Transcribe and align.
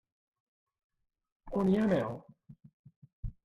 On 1.61 1.71
hi 1.75 1.79
ha 1.83 1.87
mel. 1.95 2.19